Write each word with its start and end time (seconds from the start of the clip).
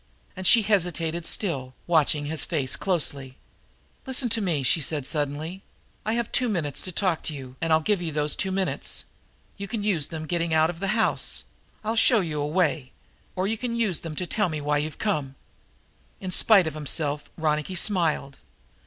And 0.35 0.47
she 0.47 0.63
hesitated 0.63 1.27
still, 1.27 1.75
watching 1.85 2.25
his 2.25 2.43
face 2.43 2.75
closely. 2.75 3.37
"Listen 4.07 4.29
to 4.29 4.41
me," 4.41 4.63
she 4.63 4.81
said 4.81 5.05
suddenly. 5.05 5.61
"I 6.07 6.13
have 6.13 6.31
two 6.31 6.49
minutes 6.49 6.81
to 6.81 6.91
talk 6.91 7.21
to 7.21 7.35
you, 7.35 7.55
and 7.61 7.71
I'll 7.71 7.81
give 7.81 8.01
you 8.01 8.11
those 8.11 8.35
two 8.35 8.51
minutes. 8.51 9.03
You 9.57 9.67
can 9.67 9.83
use 9.83 10.07
them 10.07 10.23
in 10.23 10.27
getting 10.27 10.55
out 10.55 10.71
of 10.71 10.79
the 10.79 10.87
house 10.97 11.43
I'll 11.83 11.95
show 11.95 12.19
you 12.19 12.41
a 12.41 12.47
way 12.47 12.91
or 13.35 13.45
you 13.45 13.59
can 13.59 13.75
use 13.75 13.99
them 13.99 14.15
to 14.15 14.25
tell 14.25 14.49
me 14.49 14.57
just 14.57 14.65
why 14.65 14.79
you've 14.79 14.97
come." 14.97 15.35
In 16.19 16.31
spite 16.31 16.65
of 16.65 16.73
himself 16.73 17.29
Ronicky 17.37 17.75
smiled. 17.75 18.37